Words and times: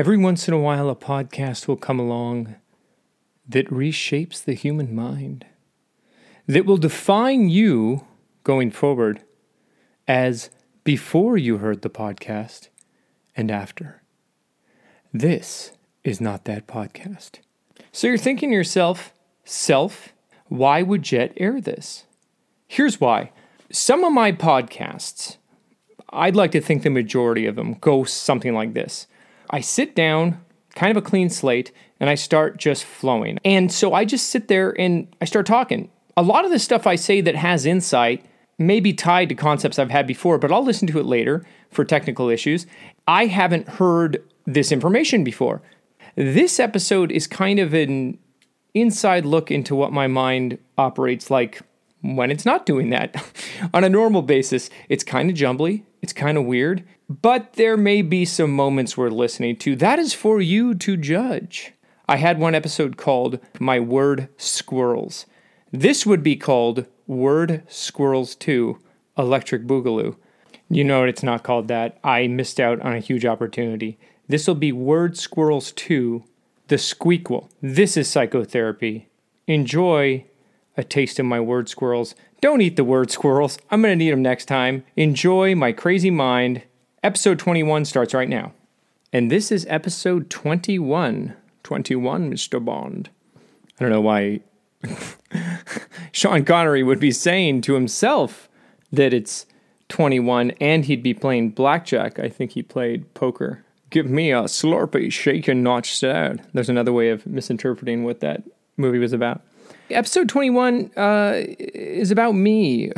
Every 0.00 0.16
once 0.16 0.48
in 0.48 0.54
a 0.54 0.58
while, 0.58 0.88
a 0.88 0.96
podcast 0.96 1.68
will 1.68 1.76
come 1.76 2.00
along 2.00 2.54
that 3.46 3.68
reshapes 3.68 4.42
the 4.42 4.54
human 4.54 4.94
mind, 4.94 5.44
that 6.46 6.64
will 6.64 6.78
define 6.78 7.50
you 7.50 8.06
going 8.42 8.70
forward 8.70 9.22
as 10.08 10.48
before 10.84 11.36
you 11.36 11.58
heard 11.58 11.82
the 11.82 11.90
podcast 11.90 12.70
and 13.36 13.50
after. 13.50 14.00
This 15.12 15.72
is 16.02 16.18
not 16.18 16.46
that 16.46 16.66
podcast. 16.66 17.40
So 17.92 18.06
you're 18.06 18.16
thinking 18.16 18.48
to 18.48 18.56
yourself, 18.56 19.12
self, 19.44 20.14
why 20.46 20.80
would 20.80 21.02
Jet 21.02 21.34
air 21.36 21.60
this? 21.60 22.04
Here's 22.66 23.02
why. 23.02 23.32
Some 23.70 24.02
of 24.04 24.14
my 24.14 24.32
podcasts, 24.32 25.36
I'd 26.08 26.36
like 26.36 26.52
to 26.52 26.60
think 26.62 26.84
the 26.84 26.88
majority 26.88 27.44
of 27.44 27.56
them 27.56 27.74
go 27.74 28.04
something 28.04 28.54
like 28.54 28.72
this. 28.72 29.06
I 29.50 29.60
sit 29.60 29.94
down, 29.94 30.40
kind 30.74 30.90
of 30.90 30.96
a 30.96 31.06
clean 31.06 31.28
slate, 31.28 31.72
and 31.98 32.08
I 32.08 32.14
start 32.14 32.56
just 32.56 32.84
flowing. 32.84 33.38
And 33.44 33.70
so 33.70 33.92
I 33.92 34.04
just 34.04 34.28
sit 34.28 34.48
there 34.48 34.78
and 34.80 35.08
I 35.20 35.24
start 35.24 35.46
talking. 35.46 35.90
A 36.16 36.22
lot 36.22 36.44
of 36.44 36.50
the 36.50 36.58
stuff 36.58 36.86
I 36.86 36.94
say 36.96 37.20
that 37.20 37.34
has 37.34 37.66
insight 37.66 38.24
may 38.58 38.80
be 38.80 38.92
tied 38.92 39.28
to 39.30 39.34
concepts 39.34 39.78
I've 39.78 39.90
had 39.90 40.06
before, 40.06 40.38
but 40.38 40.52
I'll 40.52 40.64
listen 40.64 40.86
to 40.88 40.98
it 40.98 41.06
later 41.06 41.44
for 41.70 41.84
technical 41.84 42.28
issues. 42.28 42.66
I 43.08 43.26
haven't 43.26 43.68
heard 43.68 44.22
this 44.46 44.70
information 44.70 45.24
before. 45.24 45.62
This 46.14 46.60
episode 46.60 47.10
is 47.10 47.26
kind 47.26 47.58
of 47.58 47.72
an 47.74 48.18
inside 48.74 49.24
look 49.24 49.50
into 49.50 49.74
what 49.74 49.92
my 49.92 50.06
mind 50.06 50.58
operates 50.76 51.30
like 51.30 51.62
when 52.02 52.30
it's 52.30 52.44
not 52.44 52.66
doing 52.66 52.90
that. 52.90 53.14
On 53.74 53.84
a 53.84 53.88
normal 53.88 54.22
basis, 54.22 54.70
it's 54.88 55.04
kind 55.04 55.30
of 55.30 55.36
jumbly, 55.36 55.82
it's 56.02 56.12
kind 56.12 56.38
of 56.38 56.44
weird, 56.44 56.84
but 57.08 57.54
there 57.54 57.76
may 57.76 58.02
be 58.02 58.24
some 58.24 58.52
moments 58.52 58.96
worth 58.96 59.12
listening 59.12 59.56
to. 59.56 59.76
That 59.76 59.98
is 59.98 60.14
for 60.14 60.40
you 60.40 60.74
to 60.74 60.96
judge. 60.96 61.72
I 62.08 62.16
had 62.16 62.38
one 62.38 62.54
episode 62.54 62.96
called 62.96 63.38
My 63.58 63.78
Word 63.78 64.28
Squirrels. 64.36 65.26
This 65.72 66.04
would 66.04 66.22
be 66.22 66.36
called 66.36 66.86
Word 67.06 67.62
Squirrels 67.68 68.34
2 68.34 68.78
Electric 69.16 69.64
Boogaloo. 69.66 70.16
You 70.68 70.84
know 70.84 71.04
it's 71.04 71.22
not 71.22 71.42
called 71.42 71.68
that. 71.68 71.98
I 72.02 72.26
missed 72.28 72.60
out 72.60 72.80
on 72.80 72.94
a 72.94 73.00
huge 73.00 73.26
opportunity. 73.26 73.98
This 74.28 74.46
will 74.46 74.54
be 74.54 74.72
Word 74.72 75.18
Squirrels 75.18 75.72
2 75.72 76.24
The 76.68 76.76
Squeakquel. 76.76 77.48
This 77.60 77.96
is 77.96 78.08
psychotherapy. 78.08 79.08
Enjoy 79.46 80.24
a 80.80 80.84
taste 80.84 81.18
of 81.18 81.26
my 81.26 81.38
word 81.38 81.68
squirrels. 81.68 82.14
Don't 82.40 82.62
eat 82.62 82.76
the 82.76 82.84
word 82.84 83.10
squirrels. 83.10 83.58
I'm 83.70 83.82
going 83.82 83.92
to 83.92 84.02
need 84.02 84.10
them 84.10 84.22
next 84.22 84.46
time. 84.46 84.82
Enjoy 84.96 85.54
my 85.54 85.72
crazy 85.72 86.10
mind. 86.10 86.62
Episode 87.04 87.38
21 87.38 87.84
starts 87.84 88.14
right 88.14 88.28
now. 88.28 88.54
And 89.12 89.30
this 89.30 89.52
is 89.52 89.66
episode 89.68 90.30
21. 90.30 91.36
21, 91.62 92.32
Mr. 92.32 92.64
Bond. 92.64 93.10
I 93.78 93.84
don't 93.84 93.90
know 93.90 94.00
why 94.00 94.40
Sean 96.12 96.46
Connery 96.46 96.82
would 96.82 96.98
be 96.98 97.12
saying 97.12 97.60
to 97.62 97.74
himself 97.74 98.48
that 98.90 99.12
it's 99.12 99.44
21 99.90 100.52
and 100.62 100.86
he'd 100.86 101.02
be 101.02 101.12
playing 101.12 101.50
blackjack. 101.50 102.18
I 102.18 102.30
think 102.30 102.52
he 102.52 102.62
played 102.62 103.12
poker. 103.12 103.66
Give 103.90 104.06
me 104.06 104.32
a 104.32 104.44
slurpy, 104.44 105.12
shaken, 105.12 105.62
not 105.62 105.84
sad. 105.84 106.46
There's 106.54 106.70
another 106.70 106.92
way 106.92 107.10
of 107.10 107.26
misinterpreting 107.26 108.02
what 108.02 108.20
that 108.20 108.44
movie 108.78 108.98
was 108.98 109.12
about. 109.12 109.42
Episode 109.90 110.28
21 110.28 110.90
uh, 110.96 111.42
is 111.58 112.10
about 112.10 112.32
me. 112.32 112.92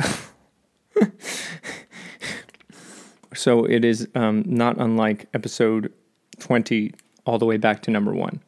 so 3.33 3.65
it 3.65 3.83
is 3.83 4.07
um, 4.15 4.43
not 4.45 4.77
unlike 4.77 5.27
episode 5.33 5.91
20 6.39 6.93
all 7.25 7.39
the 7.39 7.45
way 7.45 7.57
back 7.57 7.81
to 7.83 7.91
number 7.91 8.13
one. 8.13 8.41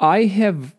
I 0.00 0.24
have 0.24 0.74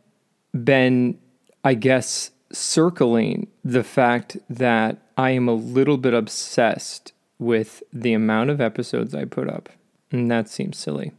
been, 0.53 1.17
I 1.63 1.73
guess, 1.73 2.31
circling 2.51 3.47
the 3.63 3.83
fact 3.83 4.37
that 4.49 4.97
I 5.17 5.31
am 5.31 5.47
a 5.47 5.53
little 5.53 5.97
bit 5.97 6.13
obsessed 6.13 7.13
with 7.39 7.83
the 7.91 8.13
amount 8.13 8.49
of 8.49 8.61
episodes 8.61 9.13
I 9.15 9.25
put 9.25 9.49
up. 9.49 9.69
And 10.11 10.29
that 10.31 10.49
seems 10.49 10.77
silly. 10.77 11.11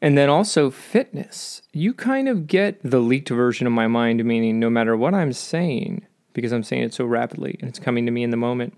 And 0.00 0.16
then 0.16 0.28
also 0.28 0.70
fitness. 0.70 1.62
You 1.72 1.92
kind 1.92 2.28
of 2.28 2.46
get 2.46 2.80
the 2.82 3.00
leaked 3.00 3.30
version 3.30 3.66
of 3.66 3.72
my 3.72 3.88
mind, 3.88 4.24
meaning 4.24 4.60
no 4.60 4.70
matter 4.70 4.96
what 4.96 5.14
I'm 5.14 5.32
saying, 5.32 6.06
because 6.32 6.52
I'm 6.52 6.62
saying 6.62 6.84
it 6.84 6.94
so 6.94 7.04
rapidly 7.04 7.56
and 7.60 7.68
it's 7.68 7.80
coming 7.80 8.06
to 8.06 8.12
me 8.12 8.22
in 8.22 8.30
the 8.30 8.36
moment, 8.36 8.74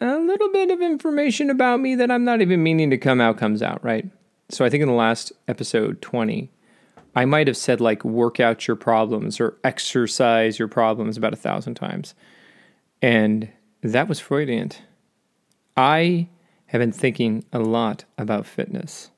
a 0.00 0.18
little 0.18 0.50
bit 0.50 0.70
of 0.70 0.80
information 0.80 1.50
about 1.50 1.80
me 1.80 1.94
that 1.94 2.10
I'm 2.10 2.24
not 2.24 2.40
even 2.40 2.62
meaning 2.62 2.90
to 2.90 2.98
come 2.98 3.20
out 3.20 3.38
comes 3.38 3.62
out, 3.62 3.82
right? 3.84 4.06
So 4.50 4.64
I 4.64 4.70
think 4.70 4.82
in 4.82 4.88
the 4.88 4.94
last 4.94 5.32
episode 5.46 6.02
20, 6.02 6.50
I 7.14 7.24
might 7.24 7.46
have 7.46 7.56
said 7.56 7.80
like 7.80 8.04
work 8.04 8.40
out 8.40 8.66
your 8.66 8.76
problems 8.76 9.40
or 9.40 9.56
exercise 9.64 10.58
your 10.58 10.68
problems 10.68 11.16
about 11.16 11.32
a 11.32 11.36
thousand 11.36 11.74
times. 11.74 12.14
And 13.02 13.50
that 13.82 14.08
was 14.08 14.20
Freudian. 14.20 14.72
I 15.76 16.28
have 16.66 16.80
been 16.80 16.92
thinking 16.92 17.44
a 17.52 17.58
lot 17.58 18.04
about 18.18 18.46
fitness 18.46 19.10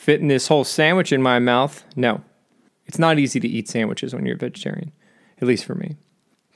fitting 0.00 0.28
this 0.28 0.48
whole 0.48 0.64
sandwich 0.64 1.12
in 1.12 1.20
my 1.20 1.38
mouth. 1.38 1.84
No, 1.94 2.22
it's 2.86 2.98
not 2.98 3.18
easy 3.18 3.38
to 3.38 3.46
eat 3.46 3.68
sandwiches 3.68 4.14
when 4.14 4.24
you're 4.24 4.36
a 4.36 4.38
vegetarian, 4.38 4.92
at 5.42 5.46
least 5.46 5.66
for 5.66 5.74
me. 5.74 5.98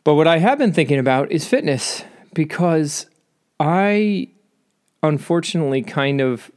But 0.03 0.15
what 0.15 0.27
I 0.27 0.39
have 0.39 0.57
been 0.57 0.73
thinking 0.73 0.99
about 0.99 1.31
is 1.31 1.47
fitness 1.47 2.05
because 2.33 3.05
I 3.61 4.29
unfortunately 5.03 5.83
kind 5.83 6.23
of 6.23 6.51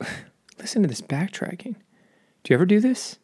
listen 0.58 0.82
to 0.82 0.88
this 0.88 1.00
backtracking. 1.00 1.76
Do 2.42 2.50
you 2.52 2.54
ever 2.54 2.66
do 2.66 2.80
this? 2.80 3.20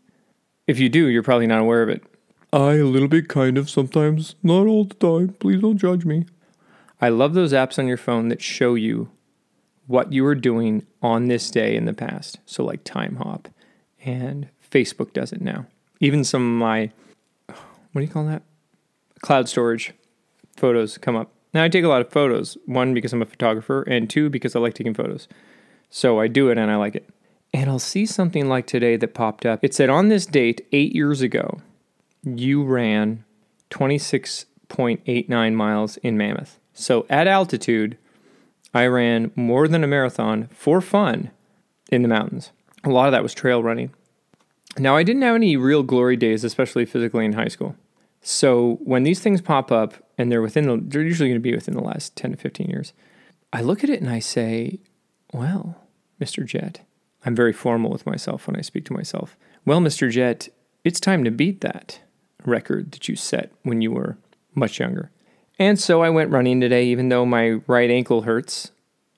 If 0.69 0.78
you 0.78 0.88
do, 0.88 1.09
you're 1.09 1.25
probably 1.25 1.49
not 1.49 1.60
aware 1.60 1.82
of 1.82 1.88
it. 1.88 2.04
I 2.53 2.75
a 2.75 2.84
little 2.84 3.09
bit 3.09 3.28
kind 3.28 3.59
of 3.59 3.69
sometimes, 3.69 4.37
not 4.41 4.69
all 4.69 4.84
the 4.84 4.94
time. 4.94 5.34
Please 5.41 5.60
don't 5.60 5.78
judge 5.78 6.04
me. 6.04 6.26
I 7.00 7.09
love 7.09 7.34
those 7.34 7.53
apps 7.53 7.76
on 7.76 7.88
your 7.88 7.97
phone 7.97 8.28
that 8.28 8.41
show 8.41 8.76
you 8.76 9.10
what 9.90 10.12
you 10.12 10.22
were 10.22 10.36
doing 10.36 10.86
on 11.02 11.26
this 11.26 11.50
day 11.50 11.74
in 11.74 11.84
the 11.84 11.92
past. 11.92 12.38
So, 12.46 12.64
like 12.64 12.84
Timehop, 12.84 13.46
and 14.04 14.48
Facebook 14.70 15.12
does 15.12 15.32
it 15.32 15.40
now. 15.40 15.66
Even 15.98 16.22
some 16.22 16.42
of 16.42 16.58
my, 16.60 16.92
what 17.48 18.00
do 18.00 18.02
you 18.02 18.08
call 18.08 18.24
that? 18.26 18.42
Cloud 19.20 19.48
storage 19.48 19.92
photos 20.56 20.96
come 20.96 21.16
up. 21.16 21.32
Now, 21.52 21.64
I 21.64 21.68
take 21.68 21.82
a 21.82 21.88
lot 21.88 22.02
of 22.02 22.08
photos, 22.08 22.56
one, 22.66 22.94
because 22.94 23.12
I'm 23.12 23.20
a 23.20 23.26
photographer, 23.26 23.82
and 23.82 24.08
two, 24.08 24.30
because 24.30 24.54
I 24.54 24.60
like 24.60 24.74
taking 24.74 24.94
photos. 24.94 25.26
So, 25.90 26.20
I 26.20 26.28
do 26.28 26.50
it 26.50 26.56
and 26.56 26.70
I 26.70 26.76
like 26.76 26.94
it. 26.94 27.08
And 27.52 27.68
I'll 27.68 27.80
see 27.80 28.06
something 28.06 28.48
like 28.48 28.68
today 28.68 28.94
that 28.94 29.12
popped 29.12 29.44
up. 29.44 29.58
It 29.60 29.74
said, 29.74 29.90
on 29.90 30.06
this 30.06 30.24
date, 30.24 30.64
eight 30.70 30.94
years 30.94 31.20
ago, 31.20 31.60
you 32.22 32.62
ran 32.62 33.24
26.89 33.70 35.54
miles 35.54 35.96
in 35.96 36.16
Mammoth. 36.16 36.60
So, 36.74 37.06
at 37.10 37.26
altitude, 37.26 37.98
I 38.72 38.86
ran 38.86 39.32
more 39.34 39.66
than 39.66 39.82
a 39.82 39.88
marathon 39.88 40.48
for 40.53 40.81
fun 40.81 41.31
in 41.91 42.03
the 42.03 42.08
mountains. 42.08 42.53
A 42.84 42.91
lot 42.91 43.06
of 43.06 43.12
that 43.12 43.22
was 43.22 43.34
trail 43.34 43.62
running. 43.62 43.92
Now, 44.78 44.97
I 44.97 45.03
didn't 45.03 45.22
have 45.22 45.34
any 45.34 45.56
real 45.56 45.82
glory 45.82 46.16
days, 46.16 46.44
especially 46.44 46.86
physically 46.86 47.25
in 47.25 47.32
high 47.32 47.48
school. 47.48 47.75
So 48.22 48.78
when 48.84 49.03
these 49.03 49.20
things 49.20 49.41
pop 49.41 49.72
up, 49.72 49.94
and 50.16 50.31
they're 50.31 50.42
within 50.42 50.66
the, 50.66 50.78
they're 50.81 51.03
usually 51.03 51.28
going 51.28 51.41
to 51.41 51.42
be 51.42 51.54
within 51.54 51.75
the 51.75 51.82
last 51.82 52.14
10 52.16 52.32
to 52.32 52.36
15 52.36 52.69
years, 52.69 52.92
I 53.53 53.62
look 53.62 53.82
at 53.82 53.91
it 53.91 54.00
and 54.00 54.10
I 54.10 54.19
say, 54.19 54.78
well, 55.32 55.76
Mr. 56.20 56.44
Jet, 56.44 56.81
I'm 57.25 57.34
very 57.34 57.52
formal 57.52 57.91
with 57.91 58.06
myself 58.06 58.47
when 58.47 58.56
I 58.56 58.60
speak 58.60 58.84
to 58.87 58.92
myself. 58.92 59.37
Well, 59.64 59.81
Mr. 59.81 60.10
Jet, 60.10 60.48
it's 60.84 61.00
time 61.00 61.25
to 61.25 61.31
beat 61.31 61.60
that 61.62 62.00
record 62.44 62.92
that 62.92 63.08
you 63.08 63.16
set 63.16 63.52
when 63.62 63.82
you 63.82 63.91
were 63.91 64.19
much 64.54 64.78
younger. 64.78 65.10
And 65.60 65.78
so 65.78 66.03
I 66.03 66.09
went 66.09 66.31
running 66.31 66.59
today, 66.59 66.87
even 66.87 67.10
though 67.10 67.26
my 67.26 67.60
right 67.66 67.91
ankle 67.91 68.22
hurts. 68.22 68.72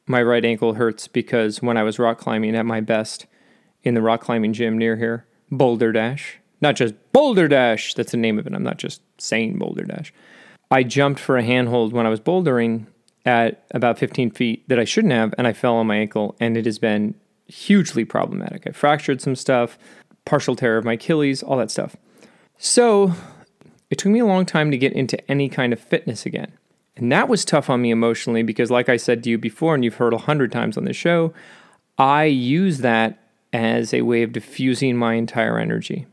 My 0.06 0.20
right 0.20 0.44
ankle 0.44 0.74
hurts 0.74 1.06
because 1.06 1.62
when 1.62 1.76
I 1.76 1.84
was 1.84 2.00
rock 2.00 2.18
climbing 2.18 2.56
at 2.56 2.66
my 2.66 2.80
best 2.80 3.26
in 3.84 3.94
the 3.94 4.02
rock 4.02 4.22
climbing 4.22 4.52
gym 4.52 4.76
near 4.76 4.96
here, 4.96 5.24
Boulder 5.52 5.92
Dash, 5.92 6.38
not 6.60 6.74
just 6.74 6.94
Boulder 7.12 7.46
Dash, 7.46 7.94
that's 7.94 8.10
the 8.10 8.16
name 8.16 8.40
of 8.40 8.48
it. 8.48 8.54
I'm 8.54 8.64
not 8.64 8.78
just 8.78 9.02
saying 9.18 9.58
Boulder 9.58 9.84
Dash. 9.84 10.12
I 10.72 10.82
jumped 10.82 11.20
for 11.20 11.36
a 11.36 11.44
handhold 11.44 11.92
when 11.92 12.06
I 12.06 12.08
was 12.08 12.18
bouldering 12.18 12.86
at 13.24 13.64
about 13.70 13.98
15 13.98 14.32
feet 14.32 14.68
that 14.68 14.80
I 14.80 14.84
shouldn't 14.84 15.12
have, 15.12 15.32
and 15.38 15.46
I 15.46 15.52
fell 15.52 15.76
on 15.76 15.86
my 15.86 15.96
ankle, 15.96 16.34
and 16.40 16.56
it 16.56 16.64
has 16.64 16.80
been 16.80 17.14
hugely 17.46 18.04
problematic. 18.04 18.66
I 18.66 18.72
fractured 18.72 19.20
some 19.20 19.36
stuff, 19.36 19.78
partial 20.24 20.56
tear 20.56 20.76
of 20.76 20.84
my 20.84 20.94
Achilles, 20.94 21.44
all 21.44 21.58
that 21.58 21.70
stuff. 21.70 21.94
So 22.58 23.12
it 23.92 23.98
took 23.98 24.10
me 24.10 24.20
a 24.20 24.24
long 24.24 24.46
time 24.46 24.70
to 24.70 24.78
get 24.78 24.94
into 24.94 25.30
any 25.30 25.50
kind 25.50 25.70
of 25.70 25.78
fitness 25.78 26.24
again. 26.24 26.50
And 26.96 27.12
that 27.12 27.28
was 27.28 27.44
tough 27.44 27.68
on 27.68 27.82
me 27.82 27.90
emotionally 27.90 28.42
because, 28.42 28.70
like 28.70 28.88
I 28.88 28.96
said 28.96 29.22
to 29.22 29.28
you 29.28 29.36
before, 29.36 29.74
and 29.74 29.84
you've 29.84 29.96
heard 29.96 30.14
a 30.14 30.18
hundred 30.18 30.50
times 30.50 30.78
on 30.78 30.86
the 30.86 30.94
show, 30.94 31.34
I 31.98 32.24
use 32.24 32.78
that 32.78 33.22
as 33.52 33.92
a 33.92 34.00
way 34.00 34.22
of 34.22 34.32
diffusing 34.32 34.96
my 34.96 35.12
entire 35.12 35.58
energy. 35.58 36.06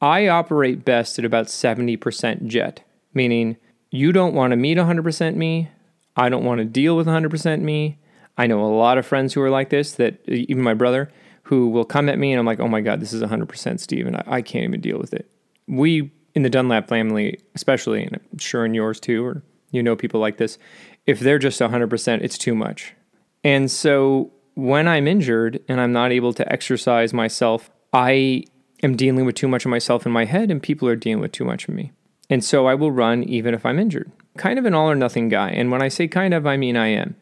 I 0.00 0.26
operate 0.26 0.84
best 0.84 1.20
at 1.20 1.24
about 1.24 1.46
70% 1.46 2.48
jet, 2.48 2.84
meaning 3.14 3.58
you 3.92 4.10
don't 4.10 4.34
want 4.34 4.50
to 4.50 4.56
meet 4.56 4.76
100% 4.76 5.36
me. 5.36 5.68
I 6.16 6.30
don't 6.30 6.44
want 6.44 6.58
to 6.58 6.64
deal 6.64 6.96
with 6.96 7.06
100% 7.06 7.60
me. 7.60 7.98
I 8.36 8.48
know 8.48 8.60
a 8.60 8.74
lot 8.74 8.98
of 8.98 9.06
friends 9.06 9.34
who 9.34 9.42
are 9.42 9.50
like 9.50 9.70
this, 9.70 9.92
that 9.92 10.18
even 10.28 10.64
my 10.64 10.74
brother, 10.74 11.12
who 11.44 11.68
will 11.68 11.84
come 11.84 12.08
at 12.08 12.18
me 12.18 12.32
and 12.32 12.40
I'm 12.40 12.46
like, 12.46 12.58
oh 12.58 12.66
my 12.66 12.80
God, 12.80 12.98
this 12.98 13.12
is 13.12 13.22
100% 13.22 13.78
Steve, 13.78 14.08
and 14.08 14.16
I, 14.16 14.24
I 14.26 14.42
can't 14.42 14.64
even 14.64 14.80
deal 14.80 14.98
with 14.98 15.14
it. 15.14 15.30
We 15.68 16.10
in 16.34 16.42
the 16.42 16.50
Dunlap 16.50 16.88
family, 16.88 17.40
especially, 17.54 18.04
and 18.04 18.16
I'm 18.16 18.38
sure 18.38 18.64
in 18.64 18.74
yours 18.74 19.00
too, 19.00 19.24
or 19.24 19.42
you 19.70 19.82
know 19.82 19.96
people 19.96 20.20
like 20.20 20.36
this, 20.36 20.58
if 21.06 21.20
they're 21.20 21.38
just 21.38 21.60
100%, 21.60 22.20
it's 22.22 22.38
too 22.38 22.54
much. 22.54 22.94
And 23.42 23.70
so 23.70 24.32
when 24.54 24.86
I'm 24.86 25.08
injured 25.08 25.60
and 25.68 25.80
I'm 25.80 25.92
not 25.92 26.12
able 26.12 26.32
to 26.34 26.52
exercise 26.52 27.12
myself, 27.12 27.70
I 27.92 28.44
am 28.82 28.96
dealing 28.96 29.24
with 29.24 29.34
too 29.34 29.48
much 29.48 29.64
of 29.64 29.70
myself 29.70 30.06
in 30.06 30.12
my 30.12 30.24
head, 30.24 30.50
and 30.50 30.62
people 30.62 30.88
are 30.88 30.96
dealing 30.96 31.20
with 31.20 31.32
too 31.32 31.44
much 31.44 31.68
of 31.68 31.74
me. 31.74 31.92
And 32.28 32.44
so 32.44 32.66
I 32.66 32.74
will 32.74 32.92
run 32.92 33.24
even 33.24 33.54
if 33.54 33.66
I'm 33.66 33.78
injured. 33.78 34.10
Kind 34.36 34.58
of 34.58 34.64
an 34.64 34.74
all 34.74 34.90
or 34.90 34.94
nothing 34.94 35.28
guy. 35.28 35.50
And 35.50 35.70
when 35.70 35.82
I 35.82 35.88
say 35.88 36.06
kind 36.06 36.32
of, 36.32 36.46
I 36.46 36.56
mean 36.56 36.76
I 36.76 36.88
am. 36.88 37.16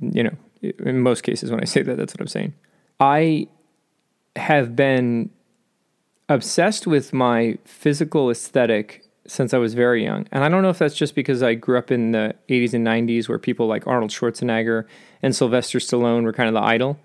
You 0.00 0.24
know, 0.24 0.36
in 0.60 1.00
most 1.00 1.22
cases, 1.22 1.50
when 1.50 1.60
I 1.60 1.64
say 1.64 1.82
that, 1.82 1.96
that's 1.96 2.12
what 2.12 2.20
I'm 2.20 2.26
saying. 2.26 2.54
I 2.98 3.46
have 4.36 4.74
been 4.74 5.30
obsessed 6.28 6.86
with 6.86 7.12
my 7.12 7.58
physical 7.64 8.30
aesthetic 8.30 9.04
since 9.26 9.54
I 9.54 9.58
was 9.58 9.74
very 9.74 10.04
young. 10.04 10.26
And 10.32 10.44
I 10.44 10.48
don't 10.48 10.62
know 10.62 10.68
if 10.68 10.78
that's 10.78 10.94
just 10.94 11.14
because 11.14 11.42
I 11.42 11.54
grew 11.54 11.78
up 11.78 11.90
in 11.90 12.12
the 12.12 12.34
80s 12.48 12.74
and 12.74 12.86
90s 12.86 13.28
where 13.28 13.38
people 13.38 13.66
like 13.66 13.86
Arnold 13.86 14.10
Schwarzenegger 14.10 14.84
and 15.22 15.34
Sylvester 15.34 15.78
Stallone 15.78 16.24
were 16.24 16.32
kind 16.32 16.48
of 16.48 16.54
the 16.54 16.66
idol. 16.66 16.98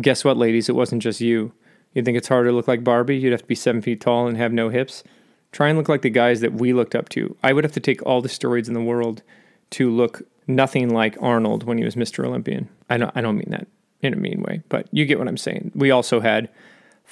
Guess 0.00 0.24
what, 0.24 0.36
ladies? 0.36 0.68
It 0.68 0.74
wasn't 0.74 1.02
just 1.02 1.20
you. 1.20 1.52
You 1.94 2.02
think 2.02 2.16
it's 2.16 2.28
harder 2.28 2.48
to 2.48 2.54
look 2.54 2.68
like 2.68 2.82
Barbie? 2.82 3.16
You'd 3.16 3.32
have 3.32 3.42
to 3.42 3.46
be 3.46 3.54
seven 3.54 3.82
feet 3.82 4.00
tall 4.00 4.26
and 4.26 4.36
have 4.36 4.52
no 4.52 4.70
hips. 4.70 5.04
Try 5.52 5.68
and 5.68 5.76
look 5.76 5.88
like 5.88 6.02
the 6.02 6.10
guys 6.10 6.40
that 6.40 6.54
we 6.54 6.72
looked 6.72 6.94
up 6.94 7.10
to. 7.10 7.36
I 7.42 7.52
would 7.52 7.64
have 7.64 7.74
to 7.74 7.80
take 7.80 8.04
all 8.06 8.22
the 8.22 8.28
steroids 8.28 8.68
in 8.68 8.74
the 8.74 8.82
world 8.82 9.22
to 9.70 9.90
look 9.90 10.22
nothing 10.46 10.88
like 10.88 11.16
Arnold 11.20 11.64
when 11.64 11.78
he 11.78 11.84
was 11.84 11.94
Mr. 11.94 12.24
Olympian. 12.24 12.68
I 12.88 12.96
don't, 12.96 13.12
I 13.14 13.20
don't 13.20 13.36
mean 13.36 13.50
that 13.50 13.68
in 14.00 14.14
a 14.14 14.16
mean 14.16 14.42
way, 14.42 14.62
but 14.68 14.88
you 14.90 15.04
get 15.04 15.18
what 15.18 15.28
I'm 15.28 15.36
saying. 15.36 15.72
We 15.74 15.90
also 15.90 16.20
had 16.20 16.48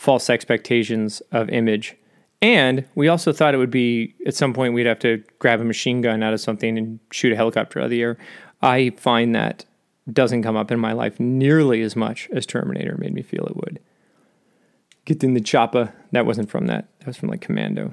false 0.01 0.31
expectations 0.31 1.21
of 1.31 1.51
image. 1.51 1.95
And 2.41 2.87
we 2.95 3.09
also 3.09 3.35
thought 3.35 3.53
it 3.53 3.59
would 3.59 3.71
be 3.71 4.15
at 4.27 4.35
some 4.35 4.55
point 4.55 4.73
we'd 4.73 4.87
have 4.87 4.99
to 5.01 5.23
grab 5.41 5.61
a 5.61 5.65
machine 5.65 6.01
gun 6.01 6.23
out 6.23 6.33
of 6.33 6.41
something 6.41 6.79
and 6.79 6.99
shoot 7.13 7.35
a 7.35 7.37
helicopter 7.37 7.81
out 7.81 7.85
of 7.85 7.91
the 7.91 8.01
air. 8.01 8.17
I 8.63 8.91
find 8.97 9.35
that 9.35 9.67
doesn't 10.11 10.43
come 10.43 10.57
up 10.57 10.71
in 10.71 10.81
my 10.81 10.95
life 10.95 11.21
nearly 11.21 11.83
as 11.83 11.97
much 11.97 12.31
as 12.33 12.47
Terminator 12.47 12.97
made 12.99 13.13
me 13.13 13.21
feel 13.21 13.45
it 13.45 13.57
would. 13.57 13.79
Getting 15.05 15.35
the 15.35 15.41
chopper, 15.43 15.93
that 16.13 16.25
wasn't 16.25 16.49
from 16.49 16.67
that. 16.69 16.89
That 17.01 17.09
was 17.09 17.19
from 17.19 17.29
like 17.29 17.43
Commando. 17.43 17.93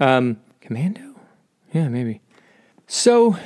Um, 0.00 0.40
Commando? 0.62 1.20
Yeah, 1.74 1.88
maybe. 1.88 2.22
So 2.86 3.36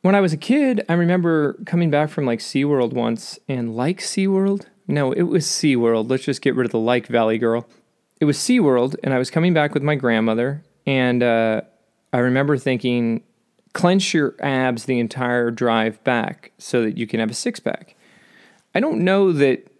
when 0.00 0.14
I 0.14 0.22
was 0.22 0.32
a 0.32 0.38
kid, 0.38 0.82
I 0.88 0.94
remember 0.94 1.58
coming 1.66 1.90
back 1.90 2.08
from 2.08 2.24
like 2.24 2.38
SeaWorld 2.38 2.94
once 2.94 3.38
and 3.48 3.76
like 3.76 3.98
SeaWorld. 3.98 4.64
No, 4.86 5.12
it 5.12 5.22
was 5.22 5.46
SeaWorld. 5.46 6.10
Let's 6.10 6.24
just 6.24 6.42
get 6.42 6.54
rid 6.54 6.66
of 6.66 6.72
the 6.72 6.78
like 6.78 7.06
Valley 7.06 7.38
girl. 7.38 7.66
It 8.20 8.26
was 8.26 8.38
SeaWorld, 8.38 8.96
and 9.02 9.14
I 9.14 9.18
was 9.18 9.30
coming 9.30 9.54
back 9.54 9.74
with 9.74 9.82
my 9.82 9.94
grandmother, 9.94 10.62
and 10.86 11.22
uh, 11.22 11.62
I 12.12 12.18
remember 12.18 12.56
thinking, 12.58 13.22
clench 13.72 14.14
your 14.14 14.34
abs 14.40 14.84
the 14.84 14.98
entire 14.98 15.50
drive 15.50 16.02
back 16.04 16.52
so 16.58 16.82
that 16.82 16.96
you 16.96 17.06
can 17.06 17.20
have 17.20 17.30
a 17.30 17.34
six 17.34 17.60
pack. 17.60 17.96
I 18.74 18.80
don't 18.80 19.00
know 19.00 19.32
that 19.32 19.70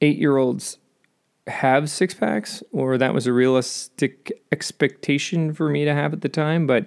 eight 0.00 0.18
year 0.18 0.36
olds 0.36 0.78
have 1.46 1.90
six 1.90 2.14
packs 2.14 2.62
or 2.72 2.96
that 2.96 3.12
was 3.12 3.26
a 3.26 3.32
realistic 3.32 4.32
expectation 4.50 5.52
for 5.52 5.68
me 5.68 5.84
to 5.84 5.92
have 5.92 6.12
at 6.12 6.22
the 6.22 6.28
time, 6.28 6.66
but 6.66 6.86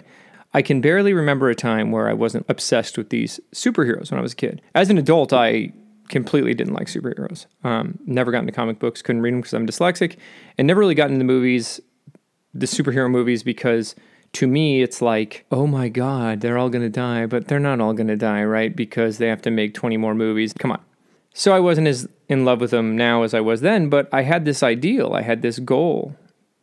I 0.52 0.62
can 0.62 0.80
barely 0.80 1.12
remember 1.12 1.48
a 1.48 1.54
time 1.54 1.92
where 1.92 2.08
I 2.08 2.14
wasn't 2.14 2.46
obsessed 2.48 2.98
with 2.98 3.10
these 3.10 3.38
superheroes 3.52 4.10
when 4.10 4.18
I 4.18 4.22
was 4.22 4.32
a 4.32 4.36
kid. 4.36 4.62
As 4.74 4.90
an 4.90 4.98
adult, 4.98 5.32
I 5.32 5.72
completely 6.08 6.54
didn't 6.54 6.74
like 6.74 6.86
superheroes. 6.86 7.46
Um, 7.64 7.98
never 8.06 8.32
got 8.32 8.40
into 8.40 8.52
comic 8.52 8.78
books, 8.78 9.02
couldn't 9.02 9.22
read 9.22 9.34
them 9.34 9.40
because 9.40 9.54
I'm 9.54 9.66
dyslexic, 9.66 10.16
and 10.56 10.66
never 10.66 10.80
really 10.80 10.94
got 10.94 11.08
into 11.08 11.18
the 11.18 11.24
movies, 11.24 11.80
the 12.54 12.66
superhero 12.66 13.10
movies, 13.10 13.42
because 13.42 13.94
to 14.34 14.46
me, 14.46 14.82
it's 14.82 15.00
like, 15.00 15.46
oh 15.50 15.66
my 15.66 15.88
God, 15.88 16.40
they're 16.40 16.58
all 16.58 16.70
to 16.70 16.88
die, 16.88 17.26
but 17.26 17.48
they're 17.48 17.58
not 17.58 17.80
all 17.80 17.94
to 17.94 18.16
die, 18.16 18.44
right? 18.44 18.74
Because 18.74 19.18
they 19.18 19.28
have 19.28 19.42
to 19.42 19.50
make 19.50 19.74
20 19.74 19.96
more 19.96 20.14
movies. 20.14 20.52
Come 20.58 20.72
on. 20.72 20.80
So 21.32 21.52
I 21.52 21.60
wasn't 21.60 21.86
as 21.86 22.08
in 22.28 22.44
love 22.44 22.60
with 22.60 22.72
them 22.72 22.96
now 22.96 23.22
as 23.22 23.32
I 23.32 23.40
was 23.40 23.60
then, 23.60 23.88
but 23.88 24.08
I 24.12 24.22
had 24.22 24.44
this 24.44 24.62
ideal, 24.62 25.14
I 25.14 25.22
had 25.22 25.42
this 25.42 25.58
goal 25.58 26.16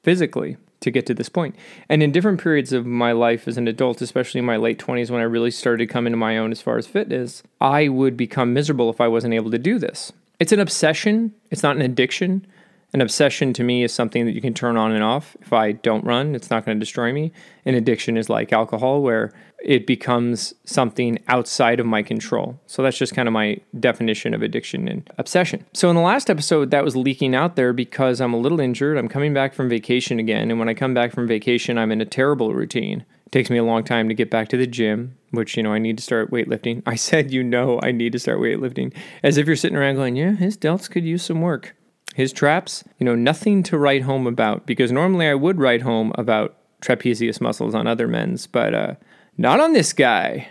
physically 0.03 0.57
to 0.86 0.92
get 0.92 1.06
to 1.08 1.14
this 1.14 1.30
point. 1.30 1.56
And 1.90 2.02
in 2.02 2.12
different 2.12 2.42
periods 2.42 2.72
of 2.72 2.86
my 2.86 3.12
life 3.12 3.48
as 3.48 3.58
an 3.58 3.68
adult, 3.68 4.02
especially 4.02 4.40
in 4.40 4.46
my 4.46 4.56
late 4.56 4.80
20s 4.80 5.12
when 5.12 5.20
I 5.20 5.26
really 5.26 5.52
started 5.52 5.86
to 5.86 5.94
come 5.94 6.08
into 6.08 6.18
my 6.18 6.38
own 6.38 6.52
as 6.52 6.62
far 6.62 6.78
as 6.78 6.88
fitness, 6.88 7.44
I 7.60 7.90
would 7.90 8.16
become 8.16 8.54
miserable 8.54 8.90
if 8.90 9.02
I 9.02 9.10
wasn't 9.10 9.34
able 9.34 9.52
to 9.52 9.60
do 9.60 9.78
this. 9.78 10.14
It's 10.40 10.52
an 10.52 10.60
obsession, 10.60 11.34
it's 11.52 11.64
not 11.64 11.76
an 11.76 11.82
addiction. 11.82 12.46
An 12.95 13.01
obsession 13.01 13.51
to 13.51 13.63
me 13.65 13.83
is 13.83 13.94
something 13.94 14.25
that 14.25 14.31
you 14.31 14.39
can 14.39 14.53
turn 14.53 14.77
on 14.77 14.94
and 14.94 15.03
off. 15.03 15.36
If 15.42 15.51
I 15.51 15.74
don't 15.74 16.06
run, 16.06 16.33
it's 16.33 16.50
not 16.50 16.63
going 16.63 16.77
to 16.77 16.80
destroy 16.80 17.12
me. 17.12 17.33
An 17.65 17.75
addiction 17.75 18.15
is 18.15 18.30
like 18.30 18.53
alcohol, 18.53 19.01
where 19.01 19.33
it 19.62 19.86
becomes 19.86 20.53
something 20.63 21.19
outside 21.27 21.81
of 21.81 21.86
my 21.86 22.01
control. 22.01 22.57
So 22.68 22.81
that's 22.81 22.97
just 22.97 23.13
kind 23.13 23.27
of 23.27 23.33
my 23.33 23.59
definition 23.77 24.33
of 24.33 24.42
addiction 24.42 24.88
and 24.88 25.12
obsession. 25.18 25.65
So 25.74 25.89
in 25.89 25.97
the 25.97 26.01
last 26.01 26.30
episode, 26.30 26.71
that 26.71 26.86
was 26.86 26.95
leaking 26.95 27.36
out 27.36 27.57
there 27.57 27.74
because 27.74 28.21
I'm 28.21 28.33
a 28.33 28.38
little 28.38 28.62
injured. 28.62 28.98
I'm 28.98 29.09
coming 29.09 29.33
back 29.33 29.53
from 29.53 29.68
vacation 29.68 30.18
again. 30.18 30.50
And 30.50 30.57
when 30.57 30.69
I 30.69 30.74
come 30.74 30.94
back 30.94 31.12
from 31.12 31.27
vacation, 31.27 31.77
I'm 31.77 31.91
in 31.91 32.00
a 32.00 32.06
terrible 32.06 32.53
routine. 32.53 33.03
It 33.25 33.33
takes 33.33 33.50
me 33.50 33.57
a 33.57 33.65
long 33.65 33.83
time 33.83 34.07
to 34.07 34.15
get 34.15 34.31
back 34.31 34.48
to 34.50 34.57
the 34.57 34.68
gym, 34.68 35.18
which, 35.31 35.57
you 35.57 35.63
know, 35.63 35.74
I 35.74 35.80
need 35.80 35.98
to 35.98 36.03
start 36.03 36.31
weightlifting. 36.31 36.81
I 36.86 36.95
said, 36.95 37.33
you 37.33 37.44
know, 37.44 37.77
I 37.83 37.91
need 37.91 38.13
to 38.13 38.19
start 38.19 38.39
weightlifting. 38.39 38.94
As 39.21 39.38
if 39.38 39.48
you're 39.48 39.57
sitting 39.57 39.77
around 39.77 39.95
going, 39.95 40.15
yeah, 40.15 40.31
his 40.31 40.57
delts 40.57 40.89
could 40.89 41.03
use 41.03 41.24
some 41.24 41.41
work 41.41 41.75
his 42.15 42.31
traps, 42.31 42.81
you 42.97 43.03
know, 43.03 43.13
nothing 43.13 43.62
to 43.62 43.77
write 43.77 44.03
home 44.03 44.25
about 44.25 44.65
because 44.65 44.89
normally 44.89 45.27
I 45.27 45.33
would 45.33 45.59
write 45.59 45.81
home 45.81 46.13
about 46.15 46.56
trapezius 46.81 47.41
muscles 47.41 47.75
on 47.75 47.88
other 47.88 48.07
men's, 48.07 48.47
but 48.47 48.73
uh, 48.73 48.95
not 49.38 49.59
on 49.59 49.73
this 49.73 49.91
guy. 49.91 50.47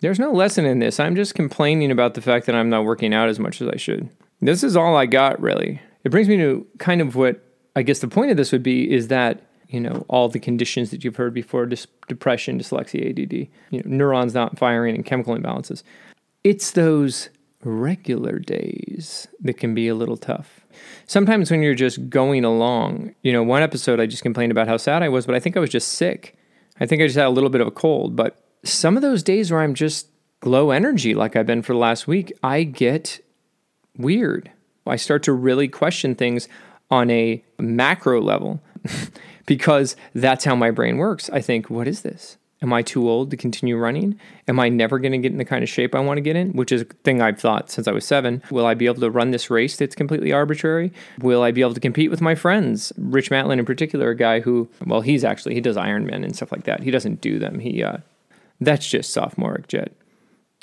There's 0.00 0.18
no 0.18 0.32
lesson 0.32 0.66
in 0.66 0.80
this. 0.80 0.98
I'm 0.98 1.14
just 1.14 1.36
complaining 1.36 1.92
about 1.92 2.14
the 2.14 2.20
fact 2.20 2.46
that 2.46 2.56
I'm 2.56 2.68
not 2.68 2.84
working 2.84 3.14
out 3.14 3.28
as 3.28 3.38
much 3.38 3.62
as 3.62 3.68
I 3.68 3.76
should. 3.76 4.10
This 4.40 4.64
is 4.64 4.76
all 4.76 4.96
I 4.96 5.06
got, 5.06 5.40
really. 5.40 5.80
It 6.02 6.08
brings 6.08 6.26
me 6.26 6.36
to 6.38 6.66
kind 6.78 7.00
of 7.00 7.14
what 7.14 7.40
I 7.76 7.82
guess 7.82 8.00
the 8.00 8.08
point 8.08 8.32
of 8.32 8.36
this 8.36 8.50
would 8.50 8.64
be 8.64 8.90
is 8.90 9.06
that, 9.06 9.42
you 9.68 9.78
know, 9.78 10.04
all 10.08 10.28
the 10.28 10.40
conditions 10.40 10.90
that 10.90 11.04
you've 11.04 11.14
heard 11.14 11.32
before 11.32 11.64
dis- 11.64 11.86
depression, 12.08 12.58
dyslexia, 12.58 13.10
ADD, 13.10 13.46
you 13.70 13.82
know, 13.82 13.82
neurons 13.84 14.34
not 14.34 14.58
firing, 14.58 14.96
and 14.96 15.06
chemical 15.06 15.36
imbalances. 15.36 15.84
It's 16.42 16.72
those 16.72 17.28
regular 17.62 18.38
days 18.38 19.28
that 19.40 19.54
can 19.54 19.74
be 19.74 19.88
a 19.88 19.94
little 19.94 20.16
tough. 20.16 20.60
Sometimes 21.06 21.50
when 21.50 21.62
you're 21.62 21.74
just 21.74 22.08
going 22.08 22.44
along, 22.44 23.14
you 23.22 23.32
know, 23.32 23.42
one 23.42 23.62
episode 23.62 24.00
I 24.00 24.06
just 24.06 24.22
complained 24.22 24.52
about 24.52 24.68
how 24.68 24.76
sad 24.76 25.02
I 25.02 25.08
was, 25.08 25.26
but 25.26 25.34
I 25.34 25.40
think 25.40 25.56
I 25.56 25.60
was 25.60 25.70
just 25.70 25.88
sick. 25.88 26.36
I 26.78 26.86
think 26.86 27.02
I 27.02 27.06
just 27.06 27.16
had 27.16 27.26
a 27.26 27.30
little 27.30 27.50
bit 27.50 27.60
of 27.60 27.66
a 27.66 27.72
cold. 27.72 28.16
But 28.16 28.42
some 28.64 28.96
of 28.96 29.02
those 29.02 29.22
days 29.22 29.50
where 29.50 29.60
I'm 29.60 29.74
just 29.74 30.08
low 30.44 30.70
energy, 30.70 31.14
like 31.14 31.36
I've 31.36 31.46
been 31.46 31.62
for 31.62 31.74
the 31.74 31.78
last 31.78 32.06
week, 32.06 32.32
I 32.42 32.62
get 32.62 33.20
weird. 33.96 34.50
I 34.86 34.96
start 34.96 35.22
to 35.24 35.32
really 35.32 35.68
question 35.68 36.14
things 36.14 36.48
on 36.90 37.10
a 37.10 37.44
macro 37.58 38.20
level 38.20 38.62
because 39.46 39.94
that's 40.14 40.44
how 40.44 40.54
my 40.56 40.70
brain 40.70 40.96
works. 40.96 41.28
I 41.30 41.40
think, 41.40 41.70
what 41.70 41.86
is 41.86 42.02
this? 42.02 42.38
Am 42.62 42.74
I 42.74 42.82
too 42.82 43.08
old 43.08 43.30
to 43.30 43.38
continue 43.38 43.78
running? 43.78 44.20
Am 44.46 44.60
I 44.60 44.68
never 44.68 44.98
going 44.98 45.12
to 45.12 45.18
get 45.18 45.32
in 45.32 45.38
the 45.38 45.46
kind 45.46 45.62
of 45.62 45.68
shape 45.68 45.94
I 45.94 46.00
want 46.00 46.18
to 46.18 46.22
get 46.22 46.36
in? 46.36 46.52
Which 46.52 46.72
is 46.72 46.82
a 46.82 46.84
thing 46.84 47.22
I've 47.22 47.40
thought 47.40 47.70
since 47.70 47.88
I 47.88 47.92
was 47.92 48.04
seven. 48.04 48.42
Will 48.50 48.66
I 48.66 48.74
be 48.74 48.84
able 48.84 49.00
to 49.00 49.10
run 49.10 49.30
this 49.30 49.48
race 49.48 49.76
that's 49.76 49.94
completely 49.94 50.30
arbitrary? 50.30 50.92
Will 51.20 51.42
I 51.42 51.52
be 51.52 51.62
able 51.62 51.72
to 51.72 51.80
compete 51.80 52.10
with 52.10 52.20
my 52.20 52.34
friends? 52.34 52.92
Rich 52.98 53.30
Matlin, 53.30 53.58
in 53.58 53.64
particular, 53.64 54.10
a 54.10 54.16
guy 54.16 54.40
who, 54.40 54.68
well, 54.84 55.00
he's 55.00 55.24
actually, 55.24 55.54
he 55.54 55.62
does 55.62 55.76
Ironman 55.76 56.22
and 56.22 56.36
stuff 56.36 56.52
like 56.52 56.64
that. 56.64 56.82
He 56.82 56.90
doesn't 56.90 57.22
do 57.22 57.38
them. 57.38 57.60
He, 57.60 57.82
uh, 57.82 57.98
that's 58.60 58.86
just 58.86 59.12
sophomoric 59.12 59.68
jet. 59.68 59.92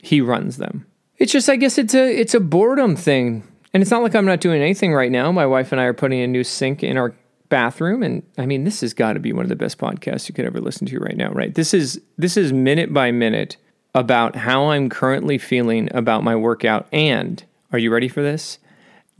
He 0.03 0.21
runs 0.21 0.57
them. 0.57 0.85
It's 1.17 1.31
just, 1.31 1.49
I 1.49 1.55
guess 1.55 1.79
it's 1.79 1.95
a, 1.95 2.19
it's 2.19 2.35
a 2.35 2.39
boredom 2.39 2.95
thing. 2.95 3.41
And 3.73 3.81
it's 3.81 3.91
not 3.91 4.03
like 4.03 4.13
I'm 4.13 4.25
not 4.25 4.39
doing 4.39 4.61
anything 4.61 4.93
right 4.93 5.11
now. 5.11 5.31
My 5.31 5.47
wife 5.47 5.71
and 5.71 5.81
I 5.81 5.85
are 5.85 5.93
putting 5.93 6.21
a 6.21 6.27
new 6.27 6.43
sink 6.43 6.83
in 6.83 6.95
our 6.95 7.15
bathroom 7.49 8.03
and 8.03 8.23
i 8.37 8.45
mean 8.45 8.63
this 8.63 8.81
has 8.81 8.93
got 8.93 9.13
to 9.13 9.19
be 9.19 9.31
one 9.31 9.45
of 9.45 9.49
the 9.49 9.55
best 9.55 9.77
podcasts 9.77 10.27
you 10.27 10.35
could 10.35 10.45
ever 10.45 10.59
listen 10.59 10.85
to 10.85 10.99
right 10.99 11.17
now 11.17 11.31
right? 11.31 11.55
This 11.55 11.73
is 11.73 12.01
this 12.17 12.37
is 12.37 12.51
minute 12.51 12.93
by 12.93 13.11
minute 13.11 13.57
about 13.95 14.35
how 14.35 14.69
i'm 14.69 14.89
currently 14.89 15.37
feeling 15.37 15.89
about 15.93 16.23
my 16.23 16.35
workout 16.35 16.87
and 16.91 17.43
are 17.71 17.79
you 17.79 17.91
ready 17.91 18.07
for 18.07 18.21
this? 18.21 18.59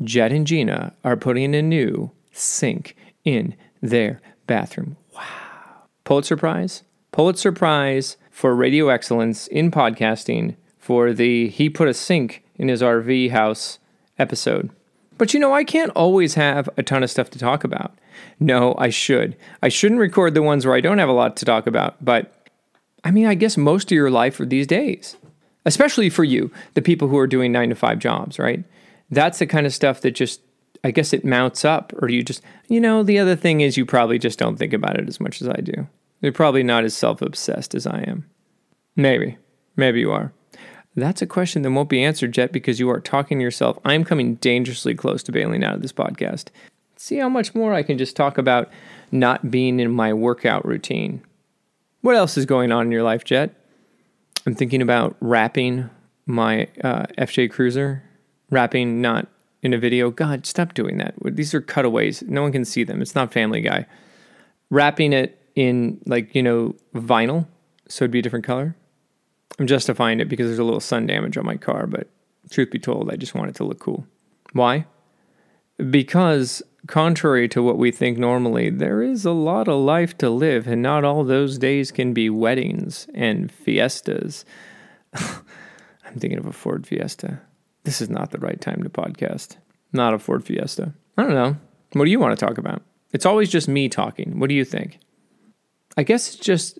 Jet 0.03 0.31
and 0.31 0.47
gina 0.47 0.93
are 1.03 1.17
putting 1.17 1.53
a 1.55 1.61
new 1.61 2.11
sink 2.31 2.95
in 3.25 3.55
their 3.81 4.21
bathroom. 4.45 4.95
Wow. 5.13 5.23
Pulitzer 6.05 6.37
prize? 6.37 6.83
Pulitzer 7.11 7.51
prize 7.51 8.15
for 8.31 8.55
radio 8.55 8.89
excellence 8.89 9.47
in 9.47 9.71
podcasting 9.71 10.55
for 10.77 11.11
the 11.11 11.49
he 11.49 11.69
put 11.69 11.87
a 11.87 11.93
sink 11.93 12.43
in 12.55 12.69
his 12.69 12.81
rv 12.81 13.31
house 13.31 13.79
episode 14.17 14.69
but 15.17 15.33
you 15.33 15.39
know, 15.39 15.53
I 15.53 15.63
can't 15.63 15.91
always 15.91 16.35
have 16.35 16.69
a 16.77 16.83
ton 16.83 17.03
of 17.03 17.11
stuff 17.11 17.29
to 17.31 17.39
talk 17.39 17.63
about. 17.63 17.97
No, 18.39 18.75
I 18.77 18.89
should. 18.89 19.35
I 19.61 19.69
shouldn't 19.69 19.99
record 19.99 20.33
the 20.33 20.41
ones 20.41 20.65
where 20.65 20.75
I 20.75 20.81
don't 20.81 20.99
have 20.99 21.09
a 21.09 21.13
lot 21.13 21.37
to 21.37 21.45
talk 21.45 21.67
about, 21.67 22.03
but 22.03 22.33
I 23.03 23.11
mean, 23.11 23.25
I 23.25 23.35
guess 23.35 23.57
most 23.57 23.91
of 23.91 23.95
your 23.95 24.11
life 24.11 24.39
are 24.39 24.45
these 24.45 24.67
days, 24.67 25.17
especially 25.65 26.09
for 26.09 26.23
you, 26.23 26.51
the 26.73 26.81
people 26.81 27.07
who 27.07 27.17
are 27.17 27.27
doing 27.27 27.51
nine 27.51 27.69
to 27.69 27.75
five 27.75 27.99
jobs, 27.99 28.39
right? 28.39 28.63
That's 29.09 29.39
the 29.39 29.47
kind 29.47 29.65
of 29.65 29.73
stuff 29.73 30.01
that 30.01 30.11
just 30.11 30.41
I 30.83 30.91
guess 30.91 31.13
it 31.13 31.25
mounts 31.25 31.65
up, 31.65 31.91
or 32.01 32.09
you 32.09 32.23
just, 32.23 32.41
you 32.67 32.79
know, 32.79 33.03
the 33.03 33.19
other 33.19 33.35
thing 33.35 33.61
is 33.61 33.77
you 33.77 33.85
probably 33.85 34.19
just 34.19 34.39
don't 34.39 34.57
think 34.57 34.73
about 34.73 34.99
it 34.99 35.07
as 35.07 35.19
much 35.19 35.41
as 35.41 35.49
I 35.49 35.59
do. 35.61 35.87
You're 36.21 36.31
probably 36.31 36.63
not 36.63 36.83
as 36.83 36.95
self 36.95 37.21
obsessed 37.21 37.75
as 37.75 37.85
I 37.85 38.01
am. 38.01 38.25
Maybe. 38.95 39.37
Maybe 39.75 39.99
you 39.99 40.11
are. 40.11 40.33
That's 40.97 41.21
a 41.21 41.27
question 41.27 41.61
that 41.61 41.69
won't 41.69 41.89
be 41.89 42.03
answered 42.03 42.35
yet 42.35 42.51
because 42.51 42.79
you 42.79 42.89
are 42.89 42.99
talking 42.99 43.37
to 43.37 43.43
yourself. 43.43 43.77
I'm 43.85 44.03
coming 44.03 44.35
dangerously 44.35 44.95
close 44.95 45.21
to 45.23 45.31
bailing 45.31 45.63
out 45.63 45.75
of 45.75 45.83
this 45.83 45.93
podcast. 45.93 46.47
See 46.95 47.17
how 47.17 47.29
much 47.29 47.53
more 47.53 47.71
I 47.71 47.83
can 47.83 47.99
just 47.99 48.15
talk 48.15 48.39
about 48.39 48.71
not 49.11 49.51
being 49.51 49.79
in 49.79 49.91
my 49.91 50.11
workout 50.11 50.65
routine. 50.65 51.21
What 52.01 52.15
else 52.15 52.35
is 52.35 52.47
going 52.47 52.71
on 52.71 52.87
in 52.87 52.91
your 52.91 53.03
life, 53.03 53.23
Jet? 53.23 53.53
I'm 54.47 54.55
thinking 54.55 54.81
about 54.81 55.15
wrapping 55.19 55.87
my 56.25 56.67
uh, 56.83 57.05
FJ 57.19 57.51
Cruiser, 57.51 58.01
wrapping 58.49 58.99
not 58.99 59.27
in 59.61 59.73
a 59.73 59.77
video. 59.77 60.09
God, 60.09 60.47
stop 60.47 60.73
doing 60.73 60.97
that. 60.97 61.13
These 61.23 61.53
are 61.53 61.61
cutaways. 61.61 62.23
No 62.23 62.41
one 62.41 62.51
can 62.51 62.65
see 62.65 62.83
them. 62.83 63.03
It's 63.03 63.13
not 63.13 63.31
Family 63.31 63.61
Guy. 63.61 63.85
Wrapping 64.71 65.13
it 65.13 65.39
in 65.53 66.01
like 66.07 66.33
you 66.33 66.41
know 66.41 66.75
vinyl, 66.95 67.45
so 67.87 68.05
it'd 68.05 68.11
be 68.11 68.19
a 68.19 68.23
different 68.23 68.45
color. 68.45 68.75
I'm 69.59 69.67
justifying 69.67 70.19
it 70.19 70.29
because 70.29 70.47
there's 70.47 70.59
a 70.59 70.63
little 70.63 70.79
sun 70.79 71.07
damage 71.07 71.37
on 71.37 71.45
my 71.45 71.57
car, 71.57 71.87
but 71.87 72.07
truth 72.49 72.71
be 72.71 72.79
told, 72.79 73.11
I 73.11 73.15
just 73.15 73.35
want 73.35 73.49
it 73.49 73.55
to 73.55 73.63
look 73.63 73.79
cool. 73.79 74.05
Why? 74.53 74.85
Because, 75.89 76.61
contrary 76.87 77.47
to 77.49 77.61
what 77.61 77.77
we 77.77 77.91
think 77.91 78.17
normally, 78.17 78.69
there 78.69 79.01
is 79.01 79.25
a 79.25 79.31
lot 79.31 79.67
of 79.67 79.79
life 79.79 80.17
to 80.19 80.29
live, 80.29 80.67
and 80.67 80.81
not 80.81 81.03
all 81.03 81.23
those 81.23 81.57
days 81.57 81.91
can 81.91 82.13
be 82.13 82.29
weddings 82.29 83.07
and 83.13 83.51
fiestas. 83.51 84.45
I'm 85.13 86.19
thinking 86.19 86.39
of 86.39 86.45
a 86.45 86.53
Ford 86.53 86.87
Fiesta. 86.87 87.41
This 87.83 88.01
is 88.01 88.09
not 88.09 88.31
the 88.31 88.39
right 88.39 88.59
time 88.59 88.83
to 88.83 88.89
podcast. 88.89 89.57
Not 89.91 90.13
a 90.13 90.19
Ford 90.19 90.43
Fiesta. 90.43 90.93
I 91.17 91.23
don't 91.23 91.33
know. 91.33 91.57
What 91.93 92.05
do 92.05 92.11
you 92.11 92.19
want 92.19 92.37
to 92.37 92.45
talk 92.45 92.57
about? 92.57 92.81
It's 93.11 93.25
always 93.25 93.49
just 93.49 93.67
me 93.67 93.89
talking. 93.89 94.39
What 94.39 94.49
do 94.49 94.55
you 94.55 94.65
think? 94.65 94.99
I 95.95 96.03
guess 96.03 96.33
it's 96.33 96.43
just 96.43 96.79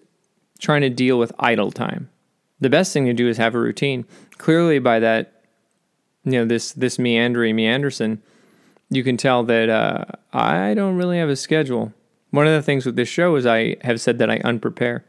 trying 0.60 0.82
to 0.82 0.90
deal 0.90 1.18
with 1.18 1.32
idle 1.40 1.72
time 1.72 2.10
the 2.60 2.70
best 2.70 2.94
thing 2.94 3.06
to 3.06 3.14
do 3.14 3.28
is 3.28 3.38
have 3.38 3.56
a 3.56 3.60
routine. 3.60 4.06
Clearly, 4.38 4.80
by 4.80 5.00
that, 5.00 5.44
you 6.24 6.34
know, 6.34 6.46
this 6.46 6.74
this 6.74 7.00
meandering 7.00 7.56
meanderson, 7.56 8.22
you 8.90 9.04
can 9.04 9.18
tell 9.18 9.44
that 9.44 9.70
uh, 9.70 10.06
I 10.34 10.74
don't 10.74 10.96
really 10.96 11.18
have 11.18 11.30
a 11.30 11.36
schedule. 11.36 11.94
One 12.32 12.48
of 12.48 12.54
the 12.54 12.62
things 12.62 12.86
with 12.86 12.96
this 12.96 13.08
show 13.08 13.36
is 13.36 13.46
I 13.46 13.78
have 13.82 14.02
said 14.02 14.20
that 14.20 14.30
I 14.30 14.40
unprepare 14.40 15.06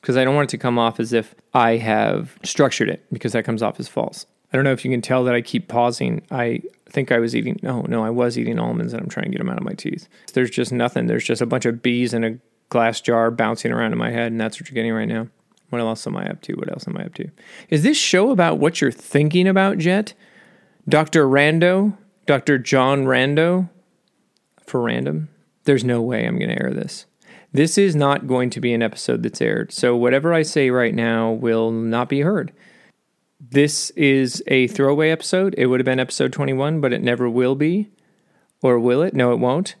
because 0.00 0.16
I 0.16 0.24
don't 0.24 0.34
want 0.34 0.50
it 0.50 0.56
to 0.56 0.58
come 0.58 0.78
off 0.78 0.98
as 0.98 1.12
if 1.12 1.34
I 1.52 1.76
have 1.76 2.38
structured 2.42 2.88
it 2.88 3.04
because 3.12 3.32
that 3.32 3.44
comes 3.44 3.62
off 3.62 3.78
as 3.78 3.88
false. 3.88 4.26
I 4.52 4.56
don't 4.56 4.64
know 4.64 4.72
if 4.72 4.84
you 4.84 4.90
can 4.90 5.02
tell 5.02 5.24
that 5.24 5.34
I 5.34 5.40
keep 5.40 5.66
pausing. 5.66 6.22
I 6.30 6.62
think 6.88 7.10
I 7.10 7.18
was 7.18 7.34
eating, 7.34 7.58
no, 7.62 7.82
no, 7.82 8.04
I 8.04 8.10
was 8.10 8.38
eating 8.38 8.58
almonds 8.58 8.92
and 8.92 9.02
I'm 9.02 9.08
trying 9.08 9.24
to 9.24 9.30
get 9.30 9.38
them 9.38 9.50
out 9.50 9.58
of 9.58 9.64
my 9.64 9.72
teeth. 9.72 10.08
There's 10.32 10.50
just 10.50 10.72
nothing. 10.72 11.06
There's 11.06 11.24
just 11.24 11.42
a 11.42 11.46
bunch 11.46 11.64
of 11.64 11.82
bees 11.82 12.14
in 12.14 12.22
a 12.22 12.38
glass 12.68 13.00
jar 13.00 13.30
bouncing 13.30 13.72
around 13.72 13.92
in 13.92 13.98
my 13.98 14.10
head, 14.10 14.30
and 14.30 14.40
that's 14.40 14.60
what 14.60 14.68
you're 14.68 14.74
getting 14.74 14.92
right 14.92 15.08
now. 15.08 15.28
What 15.74 15.80
else 15.88 16.06
am 16.06 16.16
I 16.16 16.28
up 16.28 16.40
to? 16.42 16.54
What 16.54 16.70
else 16.70 16.86
am 16.86 16.96
I 16.96 17.04
up 17.04 17.14
to? 17.14 17.28
Is 17.68 17.82
this 17.82 17.98
show 17.98 18.30
about 18.30 18.58
what 18.58 18.80
you're 18.80 18.92
thinking 18.92 19.48
about, 19.48 19.78
Jet? 19.78 20.14
Dr. 20.88 21.26
Rando? 21.26 21.96
Dr. 22.26 22.58
John 22.58 23.04
Rando? 23.04 23.68
For 24.64 24.80
random? 24.80 25.28
There's 25.64 25.82
no 25.82 26.00
way 26.00 26.26
I'm 26.26 26.38
going 26.38 26.50
to 26.50 26.62
air 26.62 26.72
this. 26.72 27.06
This 27.52 27.76
is 27.76 27.96
not 27.96 28.28
going 28.28 28.50
to 28.50 28.60
be 28.60 28.72
an 28.72 28.82
episode 28.82 29.24
that's 29.24 29.40
aired. 29.40 29.72
So 29.72 29.96
whatever 29.96 30.32
I 30.32 30.42
say 30.42 30.70
right 30.70 30.94
now 30.94 31.32
will 31.32 31.72
not 31.72 32.08
be 32.08 32.20
heard. 32.20 32.52
This 33.40 33.90
is 33.90 34.42
a 34.46 34.68
throwaway 34.68 35.10
episode. 35.10 35.56
It 35.58 35.66
would 35.66 35.80
have 35.80 35.84
been 35.84 36.00
episode 36.00 36.32
21, 36.32 36.80
but 36.80 36.92
it 36.92 37.02
never 37.02 37.28
will 37.28 37.56
be. 37.56 37.90
Or 38.62 38.78
will 38.78 39.02
it? 39.02 39.12
No, 39.12 39.32
it 39.32 39.40
won't. 39.40 39.74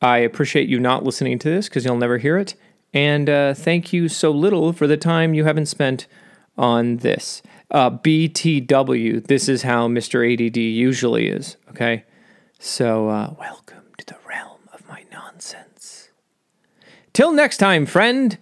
I 0.00 0.18
appreciate 0.18 0.68
you 0.68 0.78
not 0.78 1.04
listening 1.04 1.40
to 1.40 1.50
this 1.50 1.68
because 1.68 1.84
you'll 1.84 1.96
never 1.96 2.18
hear 2.18 2.38
it. 2.38 2.54
And 2.92 3.28
uh, 3.28 3.54
thank 3.54 3.92
you 3.92 4.08
so 4.08 4.30
little 4.30 4.72
for 4.72 4.86
the 4.86 4.96
time 4.96 5.34
you 5.34 5.44
haven't 5.44 5.66
spent 5.66 6.06
on 6.56 6.98
this. 6.98 7.42
Uh, 7.70 7.90
BTW, 7.90 9.26
this 9.26 9.48
is 9.48 9.62
how 9.62 9.88
Mr. 9.88 10.24
ADD 10.24 10.56
usually 10.56 11.28
is, 11.28 11.56
okay? 11.70 12.04
So, 12.58 13.08
uh, 13.08 13.34
welcome 13.38 13.84
to 13.98 14.06
the 14.06 14.16
realm 14.26 14.60
of 14.72 14.88
my 14.88 15.04
nonsense. 15.12 16.08
Till 17.12 17.32
next 17.32 17.58
time, 17.58 17.84
friend. 17.84 18.38